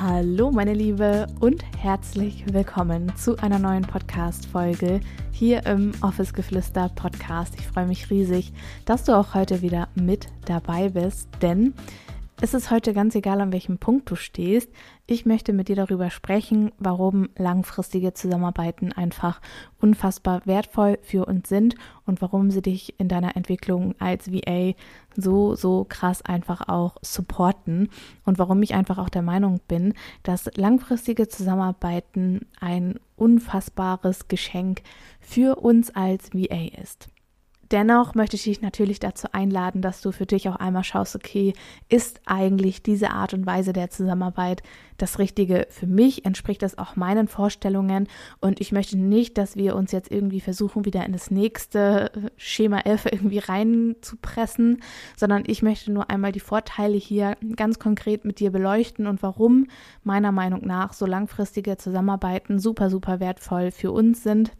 [0.00, 5.00] Hallo meine Liebe und herzlich willkommen zu einer neuen Podcast-Folge
[5.30, 7.54] hier im Office Geflüster Podcast.
[7.58, 8.52] Ich freue mich riesig,
[8.86, 11.74] dass du auch heute wieder mit dabei bist, denn
[12.42, 14.68] es ist heute ganz egal, an welchem Punkt du stehst.
[15.06, 19.40] Ich möchte mit dir darüber sprechen, warum langfristige Zusammenarbeiten einfach
[19.80, 24.72] unfassbar wertvoll für uns sind und warum sie dich in deiner Entwicklung als VA
[25.16, 27.90] so, so krass einfach auch supporten
[28.24, 34.82] und warum ich einfach auch der Meinung bin, dass langfristige Zusammenarbeiten ein unfassbares Geschenk
[35.20, 37.08] für uns als VA ist.
[37.72, 41.54] Dennoch möchte ich dich natürlich dazu einladen, dass du für dich auch einmal schaust, okay,
[41.88, 44.62] ist eigentlich diese Art und Weise der Zusammenarbeit
[44.98, 46.26] das Richtige für mich?
[46.26, 48.08] Entspricht das auch meinen Vorstellungen?
[48.40, 52.80] Und ich möchte nicht, dass wir uns jetzt irgendwie versuchen, wieder in das nächste Schema
[52.80, 54.82] 11 irgendwie reinzupressen,
[55.16, 59.66] sondern ich möchte nur einmal die Vorteile hier ganz konkret mit dir beleuchten und warum
[60.04, 64.52] meiner Meinung nach so langfristige Zusammenarbeiten super, super wertvoll für uns sind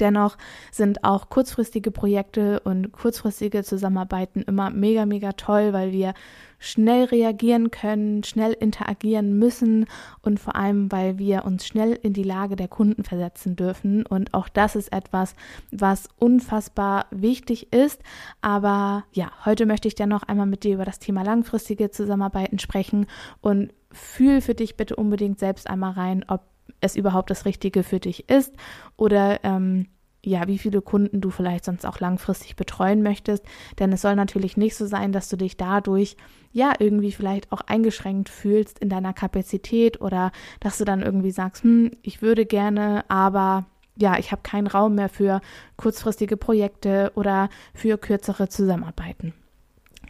[0.00, 0.36] Dennoch
[0.70, 6.14] sind auch kurzfristige Projekte und kurzfristige Zusammenarbeiten immer mega, mega toll, weil wir
[6.62, 9.86] schnell reagieren können, schnell interagieren müssen
[10.22, 14.06] und vor allem, weil wir uns schnell in die Lage der Kunden versetzen dürfen.
[14.06, 15.34] Und auch das ist etwas,
[15.72, 18.00] was unfassbar wichtig ist.
[18.42, 22.60] Aber ja, heute möchte ich dann noch einmal mit dir über das Thema langfristige Zusammenarbeiten
[22.60, 23.06] sprechen
[23.40, 26.42] und fühl für dich bitte unbedingt selbst einmal rein, ob
[26.80, 28.54] es überhaupt das Richtige für dich ist
[28.96, 29.86] oder ähm,
[30.24, 33.44] ja, wie viele Kunden du vielleicht sonst auch langfristig betreuen möchtest.
[33.78, 36.16] Denn es soll natürlich nicht so sein, dass du dich dadurch
[36.52, 40.30] ja irgendwie vielleicht auch eingeschränkt fühlst in deiner Kapazität oder
[40.60, 44.94] dass du dann irgendwie sagst, hm, ich würde gerne, aber ja, ich habe keinen Raum
[44.94, 45.40] mehr für
[45.76, 49.34] kurzfristige Projekte oder für kürzere Zusammenarbeiten.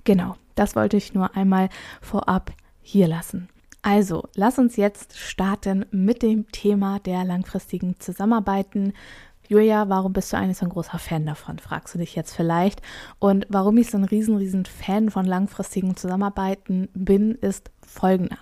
[0.05, 1.69] Genau, das wollte ich nur einmal
[2.01, 2.53] vorab
[2.83, 3.49] hier lassen.
[3.83, 8.93] Also, lass uns jetzt starten mit dem Thema der langfristigen Zusammenarbeiten.
[9.49, 12.81] Julia, warum bist du eigentlich so ein großer Fan davon, fragst du dich jetzt vielleicht.
[13.19, 18.39] Und warum ich so ein riesen, riesen Fan von langfristigen Zusammenarbeiten bin, ist folgender.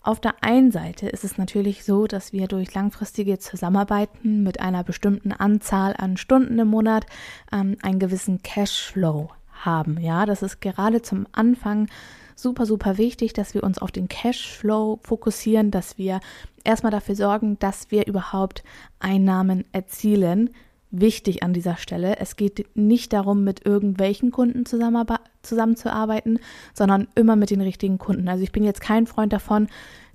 [0.00, 4.82] Auf der einen Seite ist es natürlich so, dass wir durch langfristige Zusammenarbeiten mit einer
[4.82, 7.06] bestimmten Anzahl an Stunden im Monat
[7.52, 10.00] ähm, einen gewissen Cashflow haben.
[10.00, 11.88] Ja, das ist gerade zum Anfang
[12.34, 16.20] super, super wichtig, dass wir uns auf den Cashflow fokussieren, dass wir
[16.64, 18.62] erstmal dafür sorgen, dass wir überhaupt
[18.98, 20.50] Einnahmen erzielen.
[20.90, 26.38] Wichtig an dieser Stelle, es geht nicht darum, mit irgendwelchen Kunden zusammenzuarbeiten,
[26.74, 28.28] sondern immer mit den richtigen Kunden.
[28.28, 29.68] Also ich bin jetzt kein Freund davon,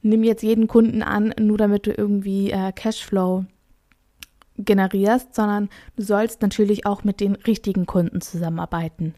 [0.03, 3.45] nimm jetzt jeden Kunden an, nur damit du irgendwie äh, Cashflow
[4.57, 9.13] generierst, sondern du sollst natürlich auch mit den richtigen Kunden zusammenarbeiten.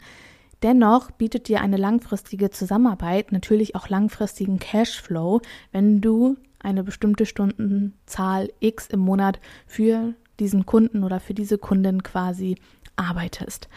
[0.62, 8.52] Dennoch bietet dir eine langfristige Zusammenarbeit natürlich auch langfristigen Cashflow, wenn du eine bestimmte Stundenzahl
[8.60, 12.56] X im Monat für diesen Kunden oder für diese Kundin quasi
[12.98, 13.70] arbeitest.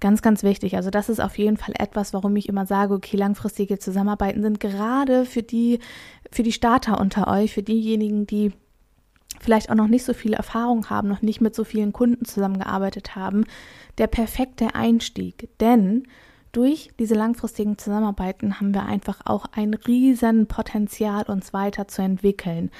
[0.00, 0.76] Ganz, ganz wichtig.
[0.76, 4.58] Also das ist auf jeden Fall etwas, warum ich immer sage, okay, langfristige Zusammenarbeiten sind
[4.58, 5.78] gerade für die,
[6.32, 8.52] für die Starter unter euch, für diejenigen, die
[9.38, 13.14] vielleicht auch noch nicht so viel Erfahrung haben, noch nicht mit so vielen Kunden zusammengearbeitet
[13.14, 13.44] haben,
[13.98, 15.50] der perfekte Einstieg.
[15.60, 16.04] Denn
[16.52, 22.70] durch diese langfristigen Zusammenarbeiten haben wir einfach auch ein riesen Potenzial, uns weiterzuentwickeln.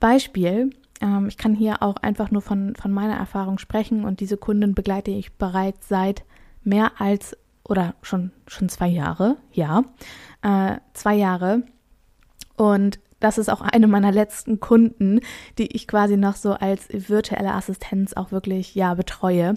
[0.00, 0.70] Beispiel,
[1.00, 4.74] ähm, ich kann hier auch einfach nur von, von meiner Erfahrung sprechen und diese Kunden
[4.74, 6.24] begleite ich bereits seit
[6.64, 9.84] mehr als oder schon, schon zwei Jahre, ja,
[10.42, 11.62] äh, zwei Jahre.
[12.56, 15.20] Und das ist auch eine meiner letzten Kunden,
[15.58, 19.54] die ich quasi noch so als virtuelle Assistenz auch wirklich, ja, betreue.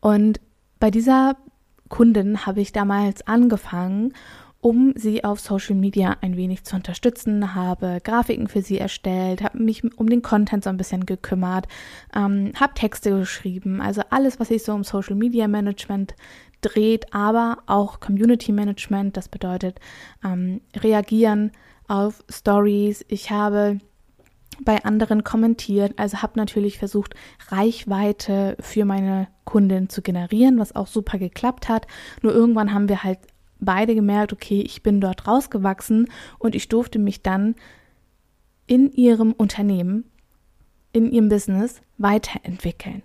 [0.00, 0.40] Und
[0.80, 1.36] bei dieser
[1.88, 4.12] Kundin habe ich damals angefangen,
[4.60, 9.62] um sie auf Social Media ein wenig zu unterstützen, habe Grafiken für sie erstellt, habe
[9.62, 11.68] mich um den Content so ein bisschen gekümmert,
[12.14, 16.14] ähm, habe Texte geschrieben, also alles, was sich so um Social Media Management
[16.62, 19.78] dreht, aber auch Community Management, das bedeutet
[20.24, 21.52] ähm, reagieren
[21.86, 23.04] auf Stories.
[23.08, 23.78] Ich habe
[24.64, 25.94] bei anderen kommentiert.
[25.96, 27.14] Also habe natürlich versucht,
[27.48, 31.86] Reichweite für meine Kundin zu generieren, was auch super geklappt hat.
[32.22, 33.18] Nur irgendwann haben wir halt
[33.58, 36.08] beide gemerkt, okay, ich bin dort rausgewachsen
[36.38, 37.54] und ich durfte mich dann
[38.66, 40.04] in ihrem Unternehmen
[40.96, 43.02] in ihrem Business weiterentwickeln.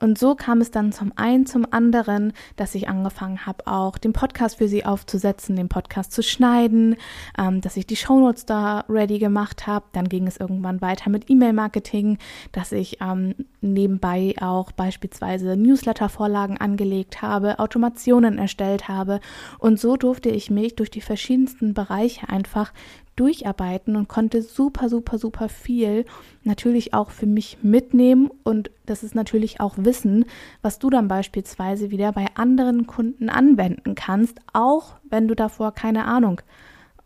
[0.00, 4.12] Und so kam es dann zum einen zum anderen, dass ich angefangen habe, auch den
[4.12, 6.96] Podcast für sie aufzusetzen, den Podcast zu schneiden,
[7.38, 9.86] ähm, dass ich die Shownotes da ready gemacht habe.
[9.92, 12.18] Dann ging es irgendwann weiter mit E-Mail-Marketing,
[12.52, 19.20] dass ich ähm, nebenbei auch beispielsweise Newsletter-Vorlagen angelegt habe, Automationen erstellt habe.
[19.58, 22.72] Und so durfte ich mich durch die verschiedensten Bereiche einfach
[23.16, 26.04] durcharbeiten und konnte super, super, super viel
[26.44, 30.26] natürlich auch für mich mitnehmen und das ist natürlich auch Wissen,
[30.62, 36.04] was du dann beispielsweise wieder bei anderen Kunden anwenden kannst, auch wenn du davor keine
[36.04, 36.40] Ahnung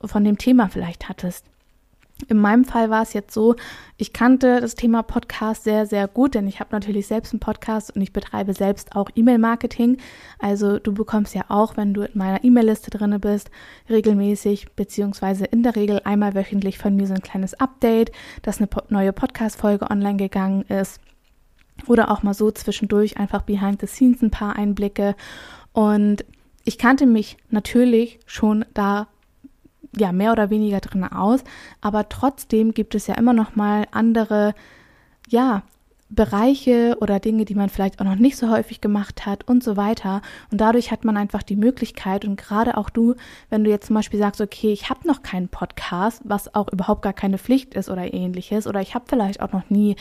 [0.04, 1.46] von dem Thema vielleicht hattest.
[2.28, 3.56] In meinem Fall war es jetzt so,
[3.96, 7.94] ich kannte das Thema Podcast sehr, sehr gut, denn ich habe natürlich selbst einen Podcast
[7.94, 9.98] und ich betreibe selbst auch E-Mail-Marketing.
[10.38, 13.50] Also du bekommst ja auch, wenn du in meiner E-Mail-Liste drin bist,
[13.88, 18.12] regelmäßig beziehungsweise in der Regel einmal wöchentlich von mir so ein kleines Update,
[18.42, 21.00] dass eine neue Podcast-Folge online gegangen ist.
[21.86, 25.14] Oder auch mal so zwischendurch einfach behind the scenes ein paar Einblicke.
[25.72, 26.24] Und
[26.64, 29.08] ich kannte mich natürlich schon da
[29.96, 31.42] ja mehr oder weniger drin aus,
[31.80, 34.54] aber trotzdem gibt es ja immer noch mal andere
[35.28, 35.62] ja
[36.10, 39.76] Bereiche oder Dinge, die man vielleicht auch noch nicht so häufig gemacht hat und so
[39.76, 40.22] weiter.
[40.50, 43.14] Und dadurch hat man einfach die Möglichkeit und gerade auch du,
[43.48, 47.02] wenn du jetzt zum Beispiel sagst, okay, ich habe noch keinen Podcast, was auch überhaupt
[47.02, 49.94] gar keine Pflicht ist oder ähnliches, oder ich habe vielleicht auch noch nie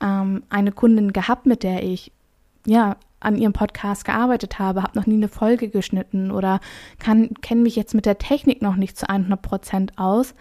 [0.00, 2.10] ähm, eine Kundin gehabt, mit der ich
[2.66, 6.60] ja an ihrem Podcast gearbeitet habe, habe noch nie eine Folge geschnitten oder
[6.98, 10.34] kenne mich jetzt mit der Technik noch nicht zu 100 Prozent aus.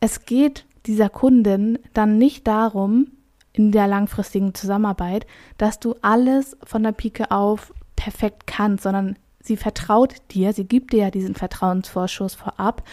[0.00, 3.08] Es geht dieser Kundin dann nicht darum,
[3.52, 5.26] in der langfristigen Zusammenarbeit,
[5.58, 10.92] dass du alles von der Pike auf perfekt kannst, sondern sie vertraut dir, sie gibt
[10.92, 12.84] dir ja diesen Vertrauensvorschuss vorab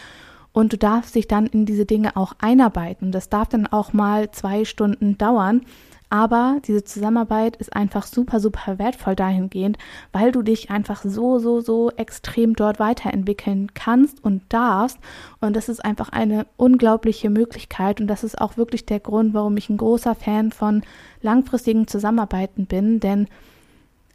[0.52, 3.12] und du darfst dich dann in diese Dinge auch einarbeiten.
[3.12, 5.62] Das darf dann auch mal zwei Stunden dauern,
[6.10, 9.78] aber diese Zusammenarbeit ist einfach super, super wertvoll dahingehend,
[10.14, 15.00] weil du dich einfach so, so, so extrem dort weiterentwickeln kannst und darfst.
[15.42, 18.00] Und das ist einfach eine unglaubliche Möglichkeit.
[18.00, 20.84] Und das ist auch wirklich der Grund, warum ich ein großer Fan von
[21.22, 23.02] langfristigen Zusammenarbeiten bin.
[23.02, 23.28] Denn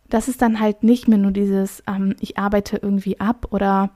[0.09, 3.91] das ist dann halt nicht mehr nur dieses, ähm, ich arbeite irgendwie ab oder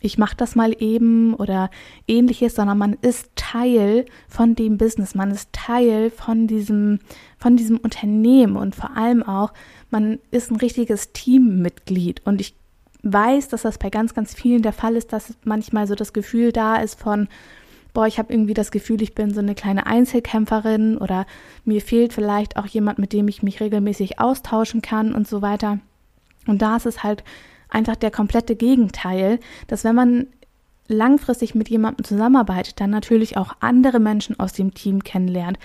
[0.00, 1.70] ich mache das mal eben oder
[2.08, 7.00] ähnliches, sondern man ist Teil von dem Business, man ist Teil von diesem,
[7.38, 9.52] von diesem Unternehmen und vor allem auch,
[9.90, 12.22] man ist ein richtiges Teammitglied.
[12.24, 12.54] Und ich
[13.02, 16.52] weiß, dass das bei ganz, ganz vielen der Fall ist, dass manchmal so das Gefühl
[16.52, 17.28] da ist von,
[17.92, 21.26] boah, ich habe irgendwie das Gefühl, ich bin so eine kleine Einzelkämpferin oder
[21.64, 25.78] mir fehlt vielleicht auch jemand, mit dem ich mich regelmäßig austauschen kann und so weiter.
[26.46, 27.22] Und da ist es halt
[27.72, 30.26] einfach der komplette Gegenteil, dass wenn man
[30.88, 35.58] langfristig mit jemandem zusammenarbeitet, dann natürlich auch andere Menschen aus dem Team kennenlernt,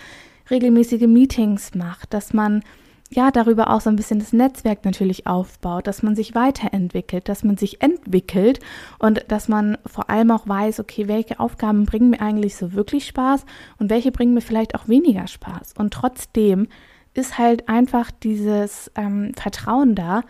[0.49, 2.63] regelmäßige Meetings macht, dass man
[3.09, 7.43] ja darüber auch so ein bisschen das Netzwerk natürlich aufbaut, dass man sich weiterentwickelt, dass
[7.43, 8.59] man sich entwickelt
[8.99, 13.07] und dass man vor allem auch weiß, okay, welche Aufgaben bringen mir eigentlich so wirklich
[13.07, 13.45] Spaß
[13.79, 15.73] und welche bringen mir vielleicht auch weniger Spaß.
[15.77, 16.67] Und trotzdem
[17.13, 20.23] ist halt einfach dieses ähm, Vertrauen da,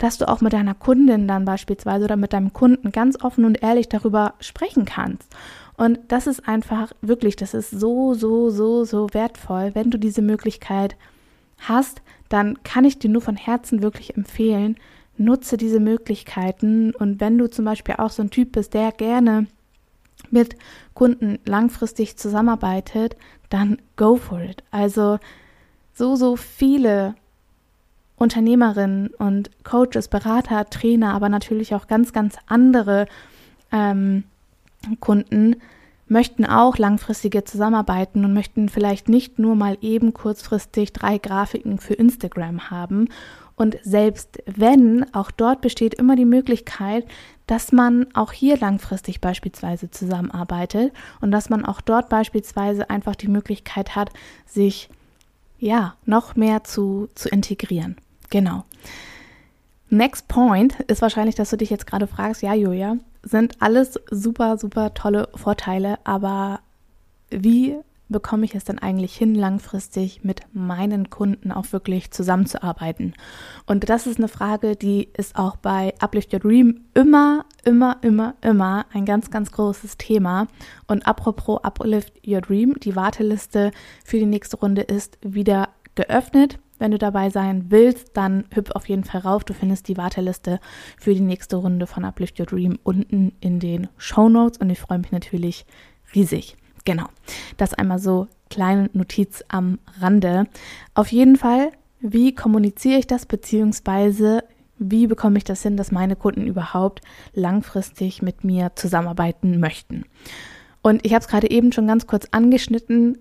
[0.00, 3.62] dass du auch mit deiner Kundin dann beispielsweise oder mit deinem Kunden ganz offen und
[3.62, 5.28] ehrlich darüber sprechen kannst.
[5.76, 9.74] Und das ist einfach wirklich, das ist so, so, so, so wertvoll.
[9.74, 10.96] Wenn du diese Möglichkeit
[11.58, 14.76] hast, dann kann ich dir nur von Herzen wirklich empfehlen,
[15.18, 16.94] nutze diese Möglichkeiten.
[16.94, 19.48] Und wenn du zum Beispiel auch so ein Typ bist, der gerne
[20.30, 20.56] mit
[20.94, 23.16] Kunden langfristig zusammenarbeitet,
[23.50, 24.62] dann go for it.
[24.70, 25.18] Also
[25.92, 27.16] so, so viele
[28.20, 33.06] Unternehmerinnen und Coaches, Berater, Trainer, aber natürlich auch ganz, ganz andere
[33.72, 34.24] ähm,
[35.00, 35.56] Kunden
[36.06, 41.94] möchten auch langfristige zusammenarbeiten und möchten vielleicht nicht nur mal eben kurzfristig drei Grafiken für
[41.94, 43.08] Instagram haben.
[43.56, 47.06] Und selbst wenn, auch dort besteht immer die Möglichkeit,
[47.46, 53.28] dass man auch hier langfristig beispielsweise zusammenarbeitet und dass man auch dort beispielsweise einfach die
[53.28, 54.10] Möglichkeit hat,
[54.46, 54.90] sich
[55.58, 57.96] ja noch mehr zu, zu integrieren.
[58.30, 58.64] Genau.
[59.88, 64.56] Next point ist wahrscheinlich, dass du dich jetzt gerade fragst, ja, Julia, sind alles super,
[64.56, 66.60] super tolle Vorteile, aber
[67.30, 67.76] wie
[68.08, 73.14] bekomme ich es denn eigentlich hin, langfristig mit meinen Kunden auch wirklich zusammenzuarbeiten?
[73.66, 78.34] Und das ist eine Frage, die ist auch bei Uplift Your Dream immer, immer, immer,
[78.42, 80.48] immer ein ganz, ganz großes Thema.
[80.86, 83.70] Und apropos Uplift Your Dream, die Warteliste
[84.04, 86.58] für die nächste Runde ist wieder geöffnet.
[86.80, 89.44] Wenn du dabei sein willst, dann hüpf auf jeden Fall rauf.
[89.44, 90.58] Du findest die Warteliste
[90.98, 94.80] für die nächste Runde von Uplift Your Dream unten in den Show Notes und ich
[94.80, 95.66] freue mich natürlich
[96.14, 96.56] riesig.
[96.84, 97.06] Genau.
[97.58, 100.46] Das einmal so kleine Notiz am Rande.
[100.94, 101.70] Auf jeden Fall,
[102.00, 104.42] wie kommuniziere ich das, beziehungsweise
[104.78, 107.02] wie bekomme ich das hin, dass meine Kunden überhaupt
[107.34, 110.06] langfristig mit mir zusammenarbeiten möchten.
[110.80, 113.18] Und ich habe es gerade eben schon ganz kurz angeschnitten.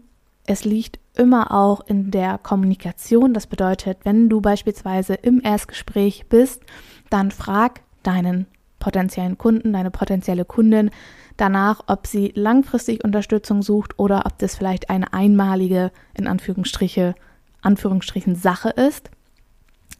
[0.49, 3.35] Es liegt immer auch in der Kommunikation.
[3.35, 6.63] Das bedeutet, wenn du beispielsweise im Erstgespräch bist,
[7.11, 8.47] dann frag deinen
[8.79, 10.89] potenziellen Kunden, deine potenzielle Kundin
[11.37, 17.13] danach, ob sie langfristig Unterstützung sucht oder ob das vielleicht eine einmalige, in Anführungsstriche,
[17.61, 19.11] Anführungsstrichen Sache ist.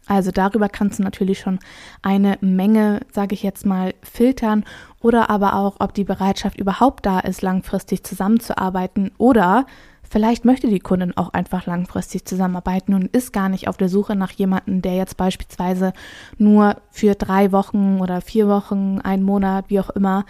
[0.08, 1.60] Also darüber kannst du natürlich schon
[2.02, 4.64] eine Menge, sage ich jetzt mal, filtern
[5.00, 9.64] oder aber auch, ob die Bereitschaft überhaupt da ist, langfristig zusammenzuarbeiten oder
[10.10, 14.16] vielleicht möchte die Kundin auch einfach langfristig zusammenarbeiten und ist gar nicht auf der Suche
[14.16, 15.92] nach jemandem, der jetzt beispielsweise
[16.36, 20.26] nur für drei Wochen oder vier Wochen, einen Monat, wie auch immer,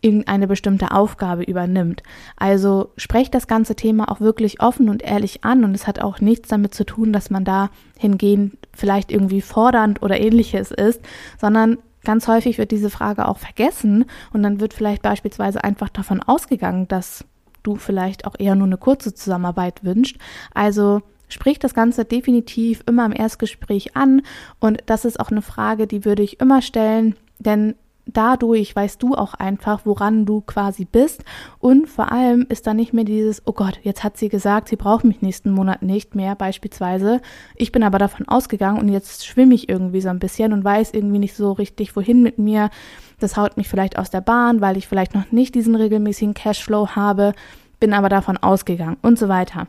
[0.00, 2.02] irgendeine bestimmte Aufgabe übernimmt.
[2.36, 6.20] Also sprecht das ganze Thema auch wirklich offen und ehrlich an und es hat auch
[6.20, 11.00] nichts damit zu tun, dass man da hingehend vielleicht irgendwie fordernd oder ähnliches ist,
[11.40, 16.20] sondern ganz häufig wird diese Frage auch vergessen und dann wird vielleicht beispielsweise einfach davon
[16.20, 17.24] ausgegangen, dass
[17.64, 20.18] du vielleicht auch eher nur eine kurze Zusammenarbeit wünscht.
[20.54, 24.22] Also sprich das Ganze definitiv immer im Erstgespräch an
[24.60, 27.74] und das ist auch eine Frage, die würde ich immer stellen, denn
[28.06, 31.24] dadurch weißt du auch einfach, woran du quasi bist.
[31.58, 34.76] Und vor allem ist da nicht mehr dieses, oh Gott, jetzt hat sie gesagt, sie
[34.76, 37.20] braucht mich nächsten Monat nicht mehr, beispielsweise.
[37.56, 40.92] Ich bin aber davon ausgegangen und jetzt schwimme ich irgendwie so ein bisschen und weiß
[40.92, 42.70] irgendwie nicht so richtig, wohin mit mir.
[43.20, 46.88] Das haut mich vielleicht aus der Bahn, weil ich vielleicht noch nicht diesen regelmäßigen Cashflow
[46.90, 47.32] habe,
[47.80, 49.66] bin aber davon ausgegangen und so weiter.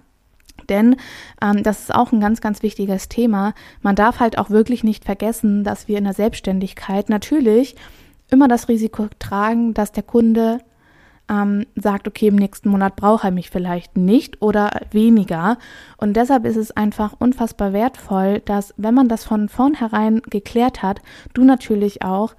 [0.70, 0.96] Denn
[1.42, 3.54] ähm, das ist auch ein ganz, ganz wichtiges Thema.
[3.82, 7.75] Man darf halt auch wirklich nicht vergessen, dass wir in der Selbstständigkeit natürlich
[8.32, 10.60] immer das Risiko tragen, dass der Kunde
[11.29, 15.58] ähm, sagt, okay, im nächsten Monat braucht er mich vielleicht nicht oder weniger.
[15.98, 21.01] Und deshalb ist es einfach unfassbar wertvoll, dass, wenn man das von vornherein geklärt hat,
[21.34, 22.36] du natürlich auch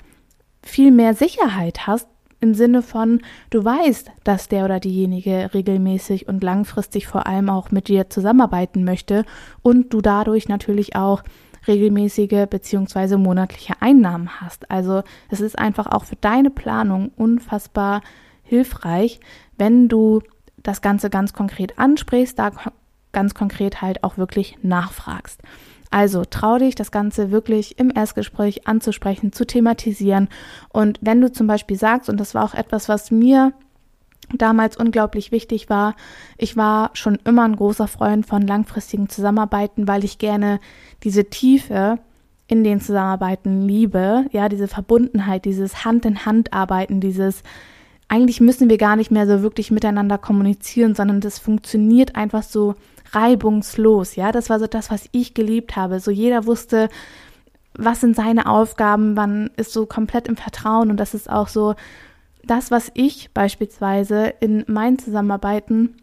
[0.63, 2.09] viel mehr Sicherheit hast,
[2.41, 7.71] im Sinne von, du weißt, dass der oder diejenige regelmäßig und langfristig vor allem auch
[7.71, 9.25] mit dir zusammenarbeiten möchte
[9.63, 11.23] und du dadurch natürlich auch
[11.69, 13.17] regelmäßige bzw.
[13.17, 14.71] monatliche Einnahmen hast.
[14.71, 18.03] Also es ist einfach auch für deine Planung unfassbar
[18.43, 19.21] hilfreich,
[19.59, 20.23] wenn du
[20.57, 22.51] das Ganze ganz konkret ansprichst, da
[23.13, 25.41] ganz konkret halt auch wirklich nachfragst.
[25.91, 30.29] Also trau dich, das Ganze wirklich im Erstgespräch anzusprechen, zu thematisieren.
[30.69, 33.53] Und wenn du zum Beispiel sagst, und das war auch etwas, was mir
[34.33, 35.95] damals unglaublich wichtig war.
[36.37, 40.61] Ich war schon immer ein großer Freund von langfristigen Zusammenarbeiten, weil ich gerne
[41.03, 41.99] diese Tiefe
[42.49, 47.43] in den Zusammenarbeiten liebe, ja, diese Verbundenheit, dieses Hand in Hand arbeiten, dieses
[48.09, 52.77] eigentlich müssen wir gar nicht mehr so wirklich miteinander kommunizieren, sondern das funktioniert einfach so
[53.13, 56.01] reibungslos, ja, das war so das, was ich geliebt habe.
[56.01, 56.89] So jeder wusste,
[57.75, 61.75] was sind seine Aufgaben, man ist so komplett im Vertrauen und das ist auch so
[62.47, 65.97] das, was ich beispielsweise in meinen Zusammenarbeiten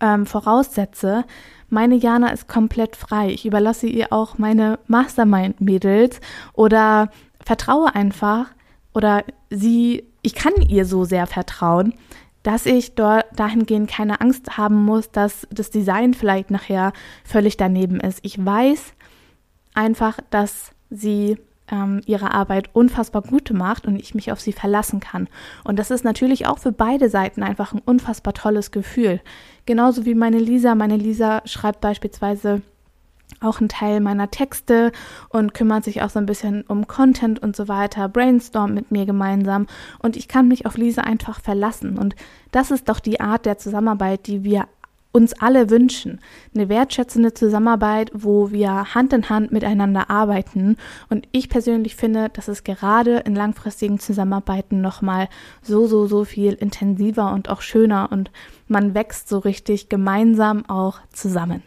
[0.00, 1.24] ähm, voraussetze,
[1.68, 3.30] meine Jana ist komplett frei.
[3.30, 6.20] Ich überlasse ihr auch meine Mastermind-Mädels
[6.52, 7.10] oder
[7.44, 8.46] vertraue einfach
[8.94, 11.94] oder sie, ich kann ihr so sehr vertrauen,
[12.42, 16.92] dass ich dort dahingehend keine Angst haben muss, dass das Design vielleicht nachher
[17.24, 18.20] völlig daneben ist.
[18.22, 18.92] Ich weiß
[19.74, 21.38] einfach, dass sie
[21.70, 25.28] ähm, ihre Arbeit unfassbar gut macht und ich mich auf sie verlassen kann.
[25.64, 29.20] Und das ist natürlich auch für beide Seiten einfach ein unfassbar tolles Gefühl.
[29.66, 30.74] Genauso wie meine Lisa.
[30.74, 32.62] Meine Lisa schreibt beispielsweise
[33.40, 34.92] auch einen Teil meiner Texte
[35.28, 39.06] und kümmert sich auch so ein bisschen um Content und so weiter, brainstormt mit mir
[39.06, 39.66] gemeinsam
[39.98, 41.98] und ich kann mich auf Lisa einfach verlassen.
[41.98, 42.14] Und
[42.52, 44.66] das ist doch die Art der Zusammenarbeit, die wir
[45.14, 46.20] uns alle wünschen.
[46.54, 50.76] Eine wertschätzende Zusammenarbeit, wo wir Hand in Hand miteinander arbeiten.
[51.08, 55.28] Und ich persönlich finde, dass es gerade in langfristigen Zusammenarbeiten nochmal
[55.62, 58.32] so, so, so viel intensiver und auch schöner und
[58.66, 61.62] man wächst so richtig gemeinsam auch zusammen.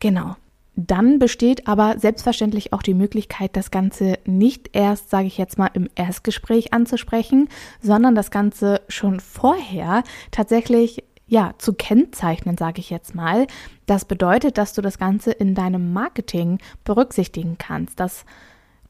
[0.00, 0.34] Genau.
[0.74, 5.70] Dann besteht aber selbstverständlich auch die Möglichkeit, das Ganze nicht erst, sage ich jetzt mal,
[5.72, 7.48] im Erstgespräch anzusprechen,
[7.80, 13.46] sondern das Ganze schon vorher tatsächlich ja, zu kennzeichnen, sage ich jetzt mal.
[13.86, 18.24] Das bedeutet, dass du das Ganze in deinem Marketing berücksichtigen kannst, dass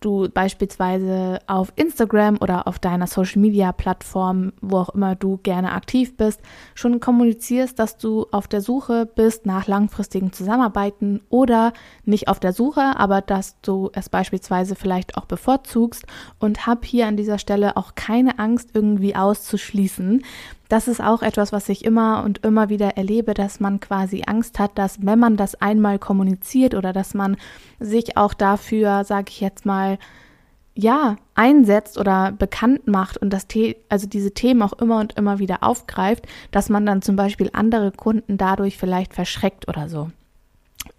[0.01, 5.73] du beispielsweise auf Instagram oder auf deiner Social Media Plattform, wo auch immer du gerne
[5.73, 6.41] aktiv bist,
[6.75, 11.73] schon kommunizierst, dass du auf der Suche bist nach langfristigen Zusammenarbeiten oder
[12.05, 16.05] nicht auf der Suche, aber dass du es beispielsweise vielleicht auch bevorzugst
[16.39, 20.23] und hab hier an dieser Stelle auch keine Angst irgendwie auszuschließen,
[20.69, 24.59] das ist auch etwas, was ich immer und immer wieder erlebe, dass man quasi Angst
[24.59, 27.37] hat, dass wenn man das einmal kommuniziert oder dass man
[27.79, 29.99] sich auch dafür, sage ich jetzt mal,
[30.79, 35.39] ja, einsetzt oder bekannt macht und das The also diese Themen auch immer und immer
[35.39, 40.11] wieder aufgreift, dass man dann zum Beispiel andere Kunden dadurch vielleicht verschreckt oder so.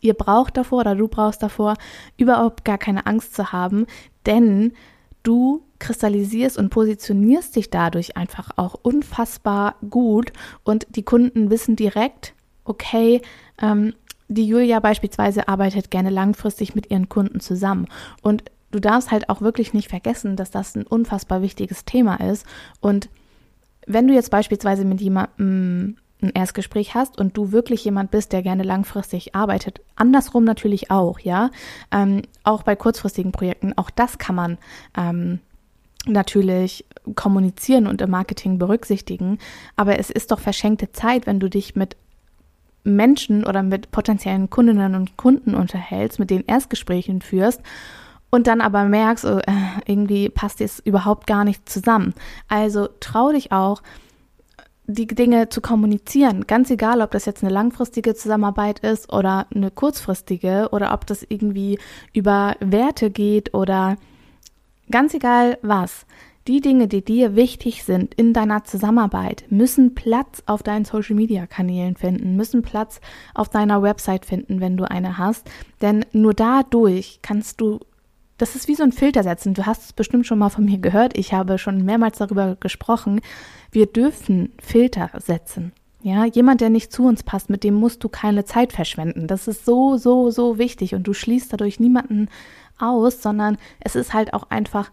[0.01, 1.75] Ihr braucht davor oder du brauchst davor
[2.17, 3.85] überhaupt gar keine Angst zu haben,
[4.25, 4.73] denn
[5.21, 10.33] du kristallisierst und positionierst dich dadurch einfach auch unfassbar gut.
[10.63, 12.33] Und die Kunden wissen direkt,
[12.65, 13.21] okay,
[13.61, 13.93] ähm,
[14.27, 17.87] die Julia beispielsweise arbeitet gerne langfristig mit ihren Kunden zusammen.
[18.21, 22.45] Und du darfst halt auch wirklich nicht vergessen, dass das ein unfassbar wichtiges Thema ist.
[22.81, 23.09] Und
[23.85, 28.41] wenn du jetzt beispielsweise mit jemandem ein Erstgespräch hast und du wirklich jemand bist, der
[28.41, 31.51] gerne langfristig arbeitet, andersrum natürlich auch, ja,
[31.91, 34.57] ähm, auch bei kurzfristigen Projekten, auch das kann man
[34.97, 35.39] ähm,
[36.07, 36.85] natürlich
[37.15, 39.39] kommunizieren und im Marketing berücksichtigen,
[39.75, 41.95] aber es ist doch verschenkte Zeit, wenn du dich mit
[42.83, 47.61] Menschen oder mit potenziellen Kundinnen und Kunden unterhältst, mit denen Erstgesprächen führst
[48.29, 49.51] und dann aber merkst, oh, äh,
[49.85, 52.13] irgendwie passt es überhaupt gar nicht zusammen.
[52.47, 53.81] Also trau dich auch,
[54.89, 59.69] die Dinge zu kommunizieren, ganz egal, ob das jetzt eine langfristige Zusammenarbeit ist oder eine
[59.69, 61.77] kurzfristige oder ob das irgendwie
[62.13, 63.97] über Werte geht oder
[64.89, 66.05] Ganz egal was.
[66.47, 72.37] Die Dinge, die dir wichtig sind in deiner Zusammenarbeit, müssen Platz auf deinen Social-Media-Kanälen finden,
[72.37, 73.01] müssen Platz
[73.33, 75.49] auf deiner Website finden, wenn du eine hast.
[75.81, 77.81] Denn nur dadurch kannst du,
[78.37, 79.55] das ist wie so ein Filter setzen.
[79.55, 81.17] Du hast es bestimmt schon mal von mir gehört.
[81.17, 83.19] Ich habe schon mehrmals darüber gesprochen.
[83.69, 85.73] Wir dürfen Filter setzen.
[86.01, 89.27] Ja, jemand, der nicht zu uns passt, mit dem musst du keine Zeit verschwenden.
[89.27, 92.29] Das ist so, so, so wichtig und du schließt dadurch niemanden
[92.79, 94.91] aus, sondern es ist halt auch einfach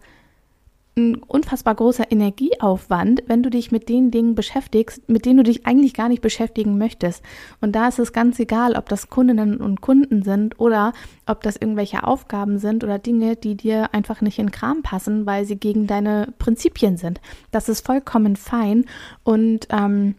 [0.97, 5.65] ein unfassbar großer Energieaufwand, wenn du dich mit den Dingen beschäftigst, mit denen du dich
[5.65, 7.21] eigentlich gar nicht beschäftigen möchtest.
[7.59, 10.93] Und da ist es ganz egal, ob das Kundinnen und Kunden sind oder
[11.25, 15.43] ob das irgendwelche Aufgaben sind oder Dinge, die dir einfach nicht in Kram passen, weil
[15.45, 17.19] sie gegen deine Prinzipien sind.
[17.51, 18.85] Das ist vollkommen fein
[19.23, 20.15] und ähm,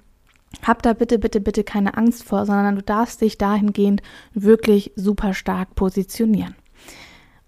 [0.62, 4.02] hab da bitte, bitte, bitte keine Angst vor, sondern du darfst dich dahingehend
[4.34, 6.54] wirklich super stark positionieren.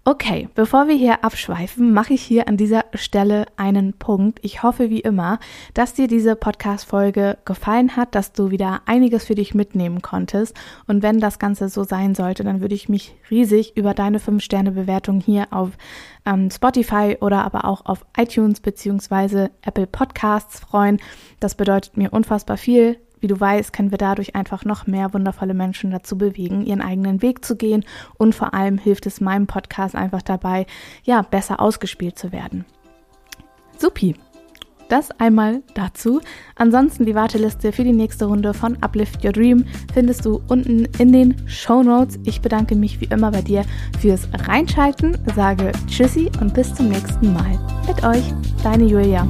[0.09, 4.39] Okay, bevor wir hier abschweifen, mache ich hier an dieser Stelle einen Punkt.
[4.41, 5.37] Ich hoffe wie immer,
[5.75, 10.57] dass dir diese Podcast-Folge gefallen hat, dass du wieder einiges für dich mitnehmen konntest.
[10.87, 15.19] Und wenn das Ganze so sein sollte, dann würde ich mich riesig über deine 5-Sterne-Bewertung
[15.19, 15.73] hier auf
[16.25, 19.49] ähm, Spotify oder aber auch auf iTunes bzw.
[19.61, 20.99] Apple Podcasts freuen.
[21.39, 25.53] Das bedeutet mir unfassbar viel wie du weißt, können wir dadurch einfach noch mehr wundervolle
[25.53, 27.85] Menschen dazu bewegen, ihren eigenen Weg zu gehen
[28.17, 30.65] und vor allem hilft es meinem Podcast einfach dabei,
[31.03, 32.65] ja, besser ausgespielt zu werden.
[33.77, 34.15] Supi.
[34.89, 36.19] Das einmal dazu.
[36.55, 41.13] Ansonsten die Warteliste für die nächste Runde von Uplift Your Dream findest du unten in
[41.13, 42.19] den Show Notes.
[42.25, 43.63] Ich bedanke mich wie immer bei dir
[43.99, 47.59] fürs Reinschalten, sage Tschüssi und bis zum nächsten Mal.
[47.87, 49.27] Mit euch, deine Julia.